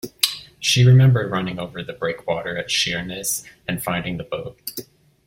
[0.59, 4.59] She remembered running over the breakwater at Sheerness and finding the boat.